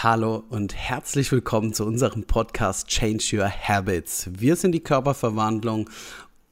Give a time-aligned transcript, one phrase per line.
[0.00, 4.30] Hallo und herzlich willkommen zu unserem Podcast Change Your Habits.
[4.32, 5.90] Wir sind die Körperverwandlung.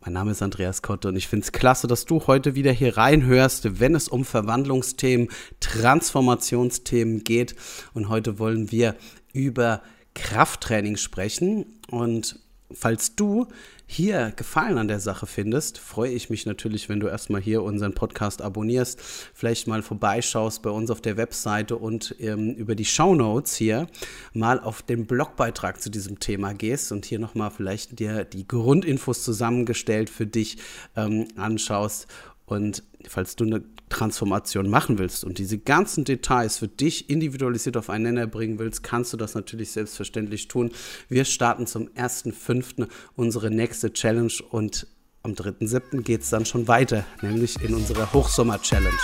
[0.00, 2.96] Mein Name ist Andreas Kotte und ich finde es klasse, dass du heute wieder hier
[2.96, 5.28] reinhörst, wenn es um Verwandlungsthemen,
[5.60, 7.54] Transformationsthemen geht.
[7.94, 8.96] Und heute wollen wir
[9.32, 9.80] über
[10.14, 11.66] Krafttraining sprechen.
[11.88, 12.40] Und
[12.72, 13.46] falls du
[13.86, 17.94] hier Gefallen an der Sache findest, freue ich mich natürlich, wenn du erstmal hier unseren
[17.94, 23.14] Podcast abonnierst, vielleicht mal vorbeischaust bei uns auf der Webseite und ähm, über die Show
[23.14, 23.86] Notes hier
[24.32, 29.22] mal auf den Blogbeitrag zu diesem Thema gehst und hier nochmal vielleicht dir die Grundinfos
[29.22, 30.58] zusammengestellt für dich
[30.96, 32.08] ähm, anschaust.
[32.46, 37.90] Und falls du eine Transformation machen willst und diese ganzen Details für dich individualisiert auf
[37.90, 40.70] einen Nenner bringen willst, kannst du das natürlich selbstverständlich tun.
[41.08, 42.88] Wir starten zum 1.5.
[43.16, 44.86] unsere nächste Challenge und
[45.22, 46.02] am 3.7.
[46.02, 48.96] geht es dann schon weiter, nämlich in unserer Hochsommer-Challenge.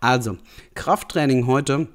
[0.00, 0.38] Also,
[0.74, 1.88] Krafttraining heute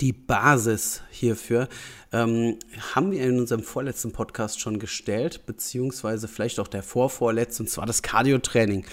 [0.00, 1.68] die Basis hierfür
[2.12, 2.58] ähm,
[2.94, 7.86] haben wir in unserem vorletzten Podcast schon gestellt, beziehungsweise vielleicht auch der vorvorletzte, und zwar
[7.86, 8.84] das Cardio-Training.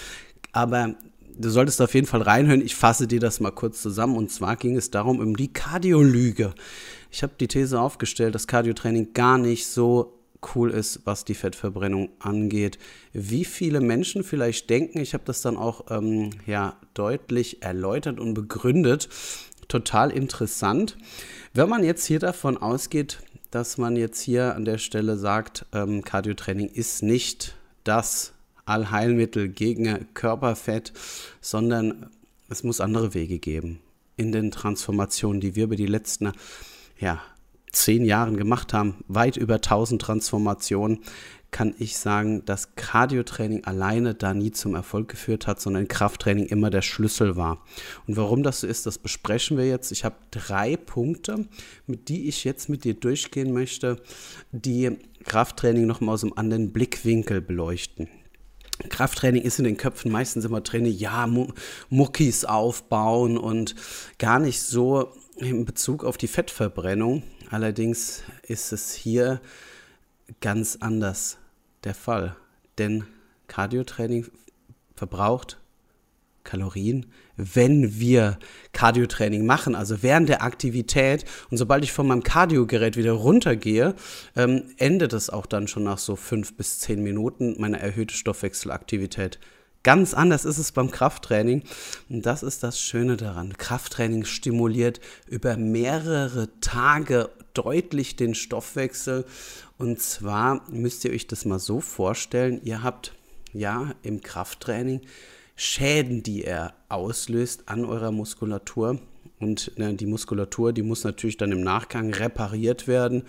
[0.52, 0.94] Aber
[1.38, 2.60] du solltest auf jeden Fall reinhören.
[2.60, 4.16] Ich fasse dir das mal kurz zusammen.
[4.16, 6.54] Und zwar ging es darum, um die Cardio-Lüge.
[7.10, 10.18] Ich habe die These aufgestellt, dass Cardio-Training gar nicht so
[10.54, 12.78] cool ist, was die Fettverbrennung angeht.
[13.12, 18.34] Wie viele Menschen vielleicht denken, ich habe das dann auch ähm, ja, deutlich erläutert und
[18.34, 19.08] begründet,
[19.72, 20.98] total interessant.
[21.54, 23.20] Wenn man jetzt hier davon ausgeht,
[23.50, 28.32] dass man jetzt hier an der Stelle sagt, ähm, Cardiotraining ist nicht das
[28.66, 30.92] Allheilmittel gegen Körperfett,
[31.40, 32.10] sondern
[32.48, 33.80] es muss andere Wege geben
[34.16, 36.32] in den Transformationen, die wir über die letzten
[36.98, 37.22] ja,
[37.72, 41.00] zehn Jahren gemacht haben, weit über 1000 Transformationen,
[41.52, 46.70] kann ich sagen, dass Cardiotraining alleine da nie zum Erfolg geführt hat, sondern Krafttraining immer
[46.70, 47.62] der Schlüssel war.
[48.06, 49.92] Und warum das so ist, das besprechen wir jetzt.
[49.92, 51.46] Ich habe drei Punkte,
[51.86, 54.00] mit die ich jetzt mit dir durchgehen möchte,
[54.50, 58.08] die Krafttraining nochmal aus einem anderen Blickwinkel beleuchten.
[58.88, 61.28] Krafttraining ist in den Köpfen meistens immer drin, ja,
[61.90, 63.74] Muckis aufbauen und
[64.18, 67.22] gar nicht so in Bezug auf die Fettverbrennung.
[67.52, 69.38] Allerdings ist es hier
[70.40, 71.36] ganz anders
[71.84, 72.34] der Fall.
[72.78, 73.04] Denn
[73.46, 74.26] Cardiotraining
[74.96, 75.58] verbraucht
[76.44, 78.38] Kalorien, wenn wir
[78.72, 81.26] Cardiotraining machen, also während der Aktivität.
[81.50, 83.96] Und sobald ich von meinem Cardiogerät wieder runtergehe,
[84.34, 89.38] ähm, endet es auch dann schon nach so fünf bis zehn Minuten meine erhöhte Stoffwechselaktivität.
[89.82, 91.64] Ganz anders ist es beim Krafttraining.
[92.08, 93.56] Und das ist das Schöne daran.
[93.58, 99.24] Krafttraining stimuliert über mehrere Tage deutlich den Stoffwechsel.
[99.78, 103.12] Und zwar müsst ihr euch das mal so vorstellen, ihr habt
[103.52, 105.00] ja im Krafttraining
[105.54, 108.98] Schäden, die er auslöst an eurer Muskulatur.
[109.38, 113.24] Und ne, die Muskulatur, die muss natürlich dann im Nachgang repariert werden.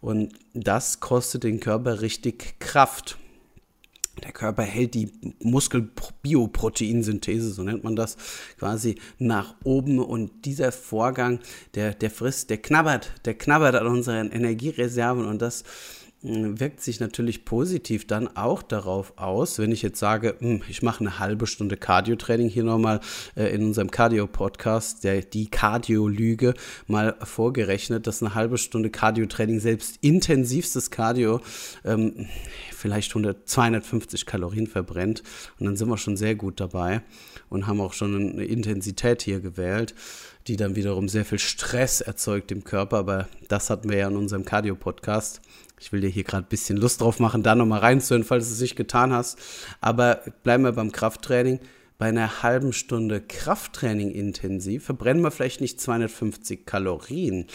[0.00, 3.18] Und das kostet den Körper richtig Kraft.
[4.24, 8.16] Der Körper hält die Muskelbioproteinsynthese, so nennt man das,
[8.58, 9.98] quasi nach oben.
[9.98, 11.40] Und dieser Vorgang,
[11.74, 15.26] der, der frisst, der knabbert, der knabbert an unseren Energiereserven.
[15.26, 15.64] Und das
[16.24, 21.00] wirkt sich natürlich positiv dann auch darauf aus, wenn ich jetzt sage, hm, ich mache
[21.00, 23.00] eine halbe Stunde Cardio-Training hier nochmal
[23.36, 26.54] äh, in unserem Cardio-Podcast, die Cardio-Lüge
[26.86, 31.40] mal vorgerechnet, dass eine halbe Stunde Cardio-Training selbst intensivstes Cardio
[31.84, 32.26] ähm,
[32.72, 35.22] vielleicht 100, 250 Kalorien verbrennt
[35.58, 37.02] und dann sind wir schon sehr gut dabei
[37.50, 39.94] und haben auch schon eine Intensität hier gewählt
[40.46, 42.98] die dann wiederum sehr viel Stress erzeugt im Körper.
[42.98, 45.40] Aber das hatten wir ja in unserem Cardio-Podcast.
[45.84, 48.54] Ich will dir hier gerade ein bisschen Lust drauf machen, da nochmal reinzuhören, falls du
[48.54, 49.38] es nicht getan hast.
[49.82, 51.60] Aber bleiben wir beim Krafttraining.
[51.98, 57.46] Bei einer halben Stunde Krafttraining intensiv verbrennen wir vielleicht nicht 250 Kalorien,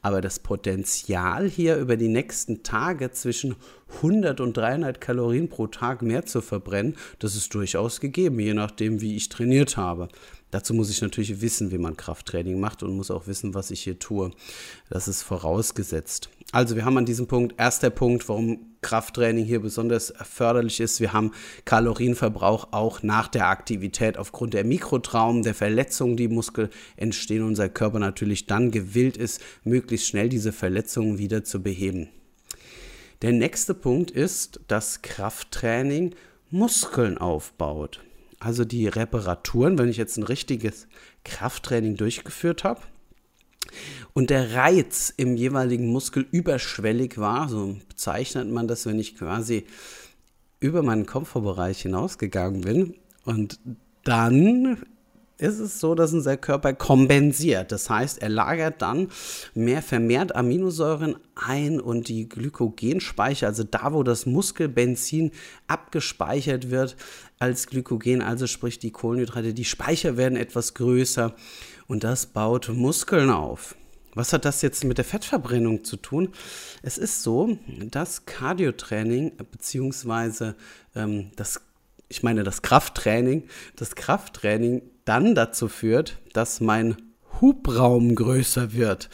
[0.00, 3.54] aber das Potenzial hier über die nächsten Tage zwischen
[3.96, 9.00] 100 und 300 Kalorien pro Tag mehr zu verbrennen, das ist durchaus gegeben, je nachdem,
[9.00, 10.08] wie ich trainiert habe.
[10.54, 13.80] Dazu muss ich natürlich wissen, wie man Krafttraining macht und muss auch wissen, was ich
[13.80, 14.30] hier tue.
[14.88, 16.28] Das ist vorausgesetzt.
[16.52, 21.00] Also wir haben an diesem Punkt, erster Punkt, warum Krafttraining hier besonders förderlich ist.
[21.00, 21.32] Wir haben
[21.64, 27.42] Kalorienverbrauch auch nach der Aktivität aufgrund der Mikrotraumen, der Verletzungen, die Muskel entstehen.
[27.42, 32.10] Unser Körper natürlich dann gewillt ist, möglichst schnell diese Verletzungen wieder zu beheben.
[33.22, 36.14] Der nächste Punkt ist, dass Krafttraining
[36.48, 38.00] Muskeln aufbaut
[38.40, 40.86] also die Reparaturen, wenn ich jetzt ein richtiges
[41.24, 42.80] Krafttraining durchgeführt habe
[44.12, 49.64] und der Reiz im jeweiligen Muskel überschwellig war, so bezeichnet man das, wenn ich quasi
[50.60, 52.94] über meinen Komfortbereich hinausgegangen bin.
[53.24, 53.58] Und
[54.04, 54.78] dann
[55.38, 57.72] ist es so, dass unser Körper kompensiert.
[57.72, 59.08] Das heißt, er lagert dann
[59.54, 65.32] mehr vermehrt Aminosäuren ein und die Glykogenspeicher, also da, wo das Muskelbenzin
[65.66, 66.96] abgespeichert wird
[67.38, 71.34] als Glykogen, also sprich die Kohlenhydrate, die Speicher werden etwas größer
[71.86, 73.74] und das baut Muskeln auf.
[74.14, 76.28] Was hat das jetzt mit der Fettverbrennung zu tun?
[76.82, 77.58] Es ist so,
[77.90, 80.54] dass Cardiotraining beziehungsweise
[80.94, 81.60] ähm, das
[82.08, 83.44] ich meine das Krafttraining,
[83.76, 86.96] das Krafttraining dann dazu führt, dass mein
[87.40, 89.10] Hubraum größer wird.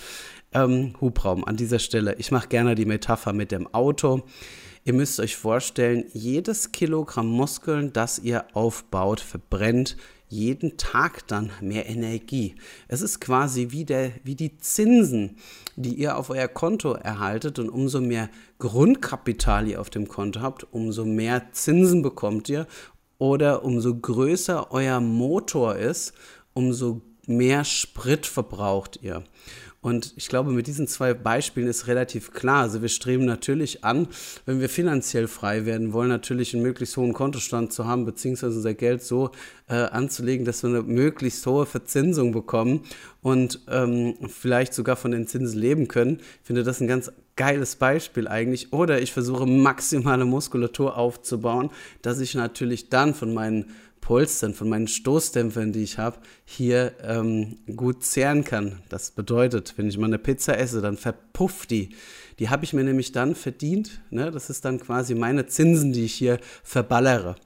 [0.53, 2.17] Ähm, Hubraum an dieser Stelle.
[2.19, 4.23] Ich mache gerne die Metapher mit dem Auto.
[4.85, 9.97] Ihr müsst euch vorstellen, jedes Kilogramm Muskeln, das ihr aufbaut, verbrennt
[10.31, 12.55] jeden Tag dann mehr Energie.
[12.87, 15.37] Es ist quasi wie, der, wie die Zinsen,
[15.75, 20.67] die ihr auf euer Konto erhaltet und umso mehr Grundkapital ihr auf dem Konto habt,
[20.73, 22.69] umso mehr Zinsen bekommt ihr
[23.21, 26.15] oder umso größer euer Motor ist,
[26.55, 29.23] umso mehr Sprit verbraucht ihr.
[29.83, 32.63] Und ich glaube, mit diesen zwei Beispielen ist relativ klar.
[32.63, 34.09] Also wir streben natürlich an,
[34.45, 38.75] wenn wir finanziell frei werden wollen, natürlich einen möglichst hohen Kontostand zu haben, beziehungsweise unser
[38.75, 39.31] Geld so
[39.69, 42.83] äh, anzulegen, dass wir eine möglichst hohe Verzinsung bekommen
[43.23, 46.19] und ähm, vielleicht sogar von den Zinsen leben können.
[46.43, 48.71] Ich finde das ein ganz geiles Beispiel eigentlich.
[48.75, 51.71] Oder ich versuche maximale Muskulatur aufzubauen,
[52.03, 53.71] dass ich natürlich dann von meinen
[54.03, 58.83] Polstern, von meinen Stoßdämpfern, die ich habe, hier ähm, gut zehren kann.
[58.91, 61.97] Das bedeutet, wenn ich mal eine Pizza esse, dann verpufft die.
[62.39, 64.03] Die habe ich mir nämlich dann verdient.
[64.11, 64.31] Ne?
[64.31, 67.37] Das ist dann quasi meine Zinsen, die ich hier verballere.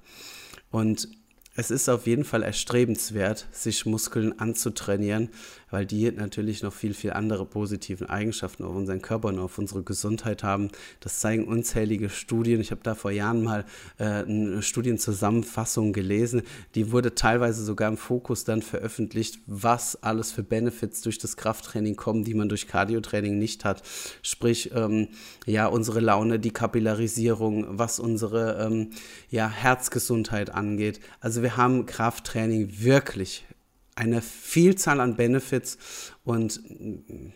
[0.72, 1.08] Und
[1.56, 5.28] es ist auf jeden Fall erstrebenswert, sich Muskeln anzutrainieren,
[5.70, 9.84] weil die natürlich noch viel, viel andere positiven Eigenschaften auf unseren Körper und auf unsere
[9.84, 10.70] Gesundheit haben.
[10.98, 12.60] Das zeigen unzählige Studien.
[12.60, 13.64] Ich habe da vor Jahren mal
[13.98, 16.42] äh, eine Studienzusammenfassung gelesen.
[16.74, 21.94] Die wurde teilweise sogar im Fokus dann veröffentlicht, was alles für Benefits durch das Krafttraining
[21.94, 23.82] kommen, die man durch Cardiotraining nicht hat.
[24.22, 25.08] Sprich, ähm,
[25.46, 28.90] ja, unsere Laune, die Kapillarisierung, was unsere ähm,
[29.30, 30.98] ja, Herzgesundheit angeht.
[31.20, 33.44] Also wir haben Krafttraining wirklich
[33.96, 35.78] eine Vielzahl an Benefits
[36.24, 36.60] und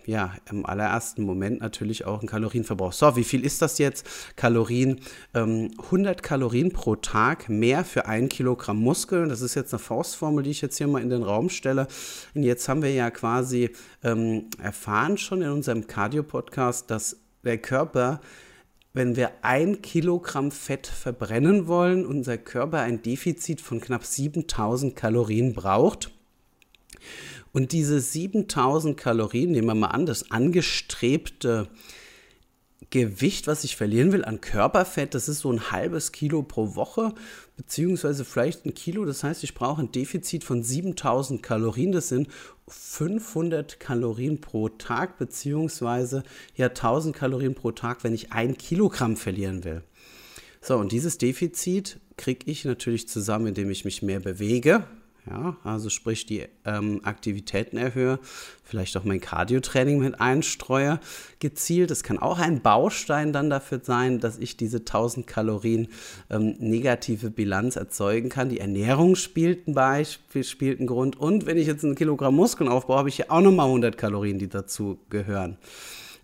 [0.06, 2.92] ja, im allerersten Moment natürlich auch ein Kalorienverbrauch.
[2.92, 4.06] So, wie viel ist das jetzt?
[4.34, 4.98] Kalorien,
[5.34, 9.28] ähm, 100 Kalorien pro Tag mehr für ein Kilogramm Muskeln.
[9.28, 11.86] Das ist jetzt eine Faustformel, die ich jetzt hier mal in den Raum stelle.
[12.34, 13.70] Und jetzt haben wir ja quasi
[14.02, 18.20] ähm, erfahren schon in unserem Cardio-Podcast, dass der Körper
[18.92, 25.54] wenn wir ein Kilogramm Fett verbrennen wollen, unser Körper ein Defizit von knapp 7000 Kalorien
[25.54, 26.10] braucht.
[27.52, 31.68] Und diese 7000 Kalorien, nehmen wir mal an, das angestrebte
[32.90, 37.14] Gewicht, was ich verlieren will an Körperfett, das ist so ein halbes Kilo pro Woche,
[37.56, 39.04] beziehungsweise vielleicht ein Kilo.
[39.04, 41.92] Das heißt, ich brauche ein Defizit von 7000 Kalorien.
[41.92, 42.28] Das sind
[42.68, 46.22] 500 Kalorien pro Tag, beziehungsweise
[46.56, 49.82] ja 1000 Kalorien pro Tag, wenn ich ein Kilogramm verlieren will.
[50.60, 54.84] So, und dieses Defizit kriege ich natürlich zusammen, indem ich mich mehr bewege,
[55.28, 58.18] ja, also sprich die ähm, Aktivitäten erhöhe,
[58.64, 61.00] vielleicht auch mein Cardio-Training mit einstreue,
[61.40, 61.90] gezielt.
[61.90, 65.88] Es kann auch ein Baustein dann dafür sein, dass ich diese 1000 Kalorien
[66.30, 68.48] ähm, negative Bilanz erzeugen kann.
[68.48, 71.16] Die Ernährung spielt ein Beispiel, spielt einen Grund.
[71.16, 74.38] Und wenn ich jetzt ein Kilogramm Muskeln aufbaue, habe ich hier auch nochmal 100 Kalorien,
[74.38, 75.58] die dazu gehören.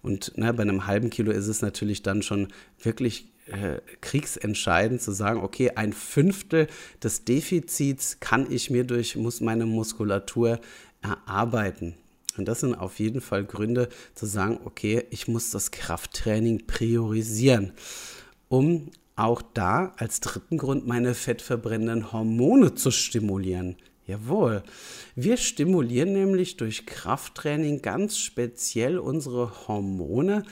[0.05, 5.13] Und ne, bei einem halben Kilo ist es natürlich dann schon wirklich äh, kriegsentscheidend zu
[5.13, 6.67] sagen, okay, ein Fünftel
[7.03, 10.61] des Defizits kann ich mir durch muss meine Muskulatur
[11.01, 11.95] erarbeiten.
[12.37, 17.73] Und das sind auf jeden Fall Gründe zu sagen, okay, ich muss das Krafttraining priorisieren,
[18.49, 23.77] um auch da als dritten Grund meine fettverbrennenden Hormone zu stimulieren.
[24.07, 24.63] Jawohl.
[25.15, 30.45] Wir stimulieren nämlich durch Krafttraining ganz speziell unsere Hormone,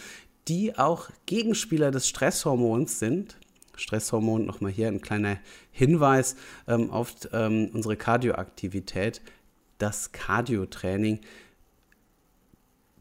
[0.49, 3.37] die auch Gegenspieler des Stresshormons sind.
[3.77, 5.39] Stresshormon, nochmal hier ein kleiner
[5.71, 9.21] Hinweis ähm, auf ähm, unsere Kardioaktivität.
[9.79, 11.21] Das Kardiotraining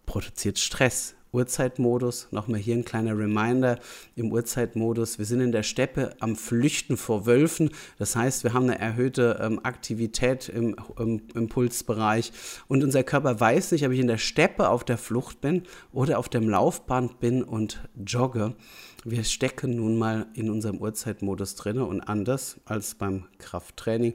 [0.05, 1.15] produziert Stress.
[1.33, 2.27] Uhrzeitmodus.
[2.31, 3.79] Nochmal hier ein kleiner Reminder
[4.15, 5.17] im Uhrzeitmodus.
[5.17, 7.69] Wir sind in der Steppe am Flüchten vor Wölfen.
[7.97, 12.31] Das heißt, wir haben eine erhöhte ähm, Aktivität im, im Impulsbereich
[12.67, 16.19] und unser Körper weiß nicht, ob ich in der Steppe auf der Flucht bin oder
[16.19, 18.55] auf dem Laufband bin und jogge.
[19.03, 24.13] Wir stecken nun mal in unserem Uhrzeitmodus drin und anders als beim Krafttraining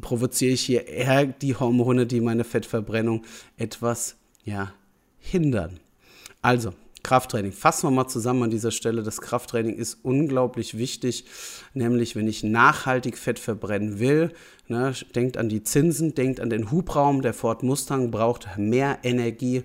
[0.00, 3.24] provoziere ich hier eher die Hormone, die meine Fettverbrennung
[3.56, 4.72] etwas ja,
[5.18, 5.80] hindern.
[6.42, 7.52] Also, Krafttraining.
[7.52, 9.02] Fassen wir mal zusammen an dieser Stelle.
[9.02, 11.24] Das Krafttraining ist unglaublich wichtig,
[11.72, 14.32] nämlich wenn ich nachhaltig Fett verbrennen will.
[14.66, 17.22] Ne, denkt an die Zinsen, denkt an den Hubraum.
[17.22, 19.62] Der Ford Mustang braucht mehr Energie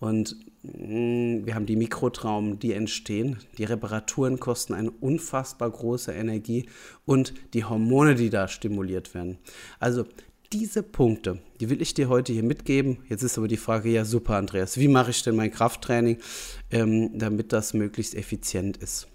[0.00, 3.38] und mh, wir haben die Mikrotraumen, die entstehen.
[3.58, 6.68] Die Reparaturen kosten eine unfassbar große Energie
[7.06, 9.38] und die Hormone, die da stimuliert werden.
[9.78, 10.04] Also
[10.52, 12.98] diese Punkte, die will ich dir heute hier mitgeben.
[13.08, 16.18] Jetzt ist aber die Frage, ja super, Andreas, wie mache ich denn mein Krafttraining,
[16.70, 19.08] ähm, damit das möglichst effizient ist?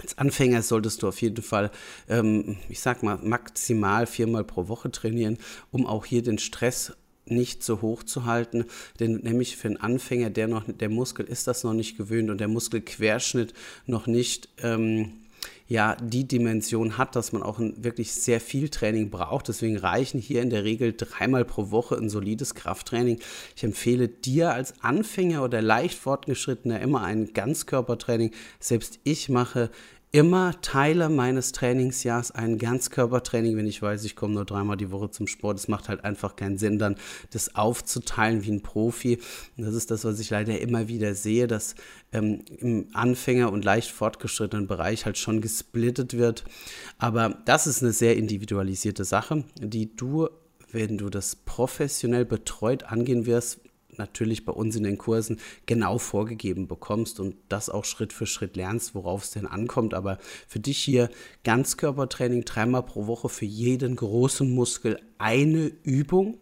[0.00, 1.70] Als Anfänger solltest du auf jeden Fall,
[2.08, 5.38] ähm, ich sag mal, maximal viermal pro Woche trainieren,
[5.70, 6.92] um auch hier den Stress
[7.26, 8.66] nicht so hoch zu halten,
[9.00, 12.38] denn nämlich für einen Anfänger, der noch, der Muskel ist das noch nicht gewöhnt und
[12.38, 13.52] der Muskelquerschnitt
[13.86, 15.12] noch nicht ähm,
[15.68, 19.48] ja die Dimension hat, dass man auch ein, wirklich sehr viel Training braucht.
[19.48, 23.18] Deswegen reichen hier in der Regel dreimal pro Woche ein solides Krafttraining.
[23.56, 28.32] Ich empfehle dir als Anfänger oder leicht fortgeschrittener immer ein Ganzkörpertraining.
[28.60, 29.70] Selbst ich mache
[30.16, 35.10] immer Teile meines Trainingsjahrs ein Ganzkörpertraining, wenn ich weiß, ich komme nur dreimal die Woche
[35.10, 35.58] zum Sport.
[35.58, 36.96] Es macht halt einfach keinen Sinn, dann
[37.32, 39.18] das aufzuteilen wie ein Profi.
[39.58, 41.74] Und das ist das, was ich leider immer wieder sehe, dass
[42.12, 46.44] ähm, im Anfänger- und leicht fortgeschrittenen Bereich halt schon gesplittet wird.
[46.96, 50.28] Aber das ist eine sehr individualisierte Sache, die du
[50.72, 53.60] wenn du das professionell betreut angehen wirst,
[53.98, 58.56] natürlich bei uns in den Kursen genau vorgegeben bekommst und das auch Schritt für Schritt
[58.56, 59.94] lernst, worauf es denn ankommt.
[59.94, 61.10] Aber für dich hier
[61.44, 66.38] Ganzkörpertraining dreimal pro Woche für jeden großen Muskel eine Übung.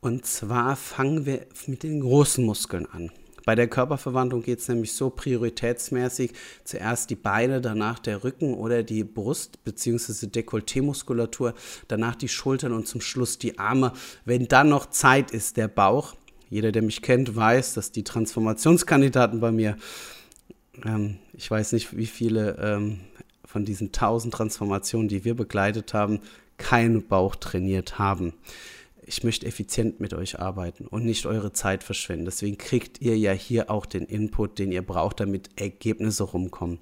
[0.00, 3.10] Und zwar fangen wir mit den großen Muskeln an.
[3.44, 6.32] Bei der Körperverwandlung geht es nämlich so prioritätsmäßig
[6.64, 10.26] zuerst die Beine, danach der Rücken oder die Brust bzw.
[10.26, 11.54] Dekolleté-Muskulatur,
[11.88, 13.92] danach die Schultern und zum Schluss die Arme.
[14.24, 16.14] Wenn dann noch Zeit ist, der Bauch,
[16.50, 19.76] jeder, der mich kennt, weiß, dass die Transformationskandidaten bei mir,
[20.84, 23.00] ähm, ich weiß nicht, wie viele ähm,
[23.44, 26.20] von diesen tausend Transformationen, die wir begleitet haben,
[26.58, 28.34] keinen Bauch trainiert haben.
[29.06, 32.26] Ich möchte effizient mit euch arbeiten und nicht eure Zeit verschwenden.
[32.26, 36.78] Deswegen kriegt ihr ja hier auch den Input, den ihr braucht, damit Ergebnisse rumkommen.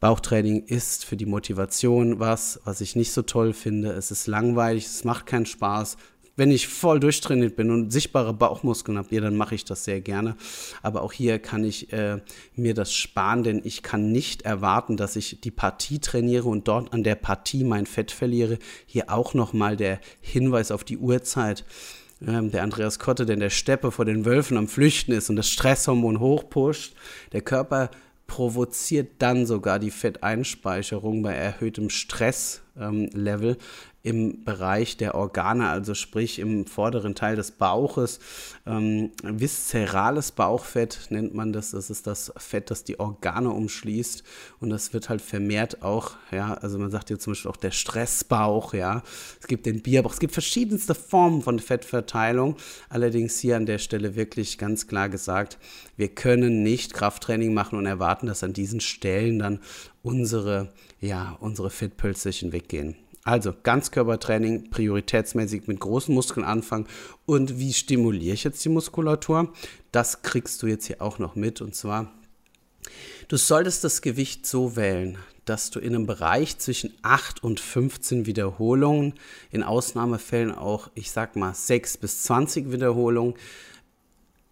[0.00, 3.90] Bauchtraining ist für die Motivation was, was ich nicht so toll finde.
[3.90, 5.96] Es ist langweilig, es macht keinen Spaß,
[6.38, 10.00] wenn ich voll durchtrainiert bin und sichtbare Bauchmuskeln habe, ja, dann mache ich das sehr
[10.00, 10.36] gerne.
[10.82, 12.20] Aber auch hier kann ich äh,
[12.54, 16.92] mir das sparen, denn ich kann nicht erwarten, dass ich die Partie trainiere und dort
[16.92, 18.58] an der Partie mein Fett verliere.
[18.86, 21.64] Hier auch nochmal der Hinweis auf die Uhrzeit.
[22.24, 25.36] Ähm, der Andreas Kotte, der in der Steppe vor den Wölfen am Flüchten ist und
[25.36, 26.94] das Stresshormon hochpusht.
[27.32, 27.90] Der Körper
[28.28, 33.56] provoziert dann sogar die Fetteinspeicherung bei erhöhtem Stresslevel.
[34.08, 38.20] Im Bereich der Organe, also sprich im vorderen Teil des Bauches.
[38.66, 41.72] Ähm, viszerales Bauchfett nennt man das.
[41.72, 44.24] Das ist das Fett, das die Organe umschließt.
[44.60, 47.70] Und das wird halt vermehrt auch, ja, also man sagt hier zum Beispiel auch der
[47.70, 49.02] Stressbauch, ja.
[49.42, 50.14] Es gibt den Bierbauch.
[50.14, 52.56] Es gibt verschiedenste Formen von Fettverteilung.
[52.88, 55.58] Allerdings hier an der Stelle wirklich ganz klar gesagt,
[55.98, 59.60] wir können nicht Krafttraining machen und erwarten, dass an diesen Stellen dann
[60.02, 62.96] unsere, ja, unsere Fettpölzerchen weggehen.
[63.28, 66.86] Also Ganzkörpertraining, prioritätsmäßig mit großen Muskeln anfangen.
[67.26, 69.52] Und wie stimuliere ich jetzt die Muskulatur?
[69.92, 71.60] Das kriegst du jetzt hier auch noch mit.
[71.60, 72.10] Und zwar,
[73.28, 78.24] du solltest das Gewicht so wählen, dass du in einem Bereich zwischen 8 und 15
[78.24, 79.12] Wiederholungen,
[79.50, 83.34] in Ausnahmefällen auch, ich sag mal, 6 bis 20 Wiederholungen,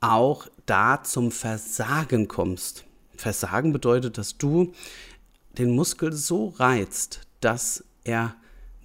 [0.03, 2.85] auch da zum Versagen kommst.
[3.17, 4.75] Versagen bedeutet, dass du
[5.57, 8.37] den Muskel so reizt, dass er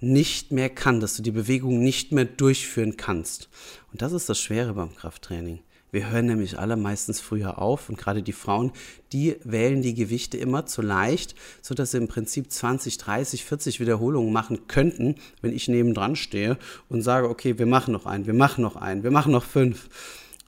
[0.02, 3.48] nicht mehr kann, dass du die Bewegung nicht mehr durchführen kannst.
[3.92, 5.60] Und das ist das Schwere beim Krafttraining.
[5.92, 8.72] Wir hören nämlich alle meistens früher auf und gerade die Frauen,
[9.12, 14.32] die wählen die Gewichte immer zu leicht, sodass sie im Prinzip 20, 30, 40 Wiederholungen
[14.32, 16.56] machen könnten, wenn ich nebendran stehe
[16.88, 19.90] und sage, okay, wir machen noch einen, wir machen noch einen, wir machen noch fünf.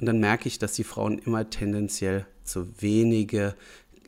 [0.00, 3.54] Und dann merke ich, dass die Frauen immer tendenziell zu wenige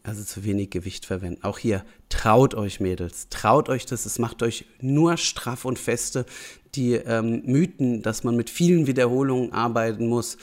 [0.06, 1.42] also zu wenig Gewicht verwenden.
[1.42, 6.26] Auch hier, traut euch Mädels, traut euch das, es macht euch nur straff und feste.
[6.75, 10.36] Die ähm, Mythen, dass man mit vielen Wiederholungen arbeiten muss,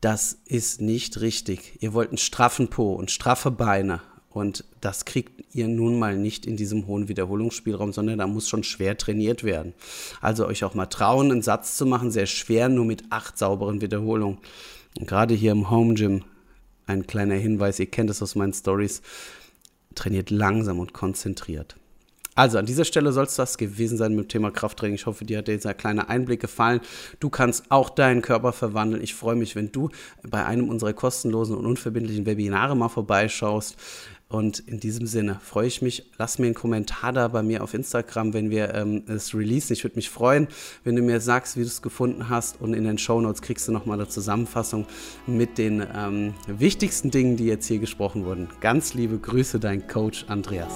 [0.00, 1.78] das ist nicht richtig.
[1.80, 4.00] Ihr wollt einen straffen Po und straffe Beine.
[4.30, 8.64] Und das kriegt ihr nun mal nicht in diesem hohen Wiederholungsspielraum, sondern da muss schon
[8.64, 9.74] schwer trainiert werden.
[10.20, 13.80] Also euch auch mal trauen, einen Satz zu machen, sehr schwer, nur mit acht sauberen
[13.82, 14.38] Wiederholungen.
[14.98, 16.24] Und gerade hier im Home Gym
[16.86, 19.02] ein kleiner Hinweis, ihr kennt es aus meinen Stories,
[19.94, 21.76] trainiert langsam und konzentriert.
[22.34, 24.94] Also an dieser Stelle soll es das gewesen sein mit dem Thema Krafttraining.
[24.94, 26.80] Ich hoffe, dir hat dieser kleine Einblick gefallen.
[27.20, 29.02] Du kannst auch deinen Körper verwandeln.
[29.02, 29.90] Ich freue mich, wenn du
[30.22, 33.76] bei einem unserer kostenlosen und unverbindlichen Webinare mal vorbeischaust.
[34.32, 36.04] Und in diesem Sinne freue ich mich.
[36.16, 39.74] Lass mir einen Kommentar da bei mir auf Instagram, wenn wir ähm, es releasen.
[39.74, 40.48] Ich würde mich freuen,
[40.84, 42.58] wenn du mir sagst, wie du es gefunden hast.
[42.58, 44.86] Und in den Show Notes kriegst du nochmal eine Zusammenfassung
[45.26, 48.48] mit den ähm, wichtigsten Dingen, die jetzt hier gesprochen wurden.
[48.62, 50.72] Ganz liebe Grüße, dein Coach Andreas.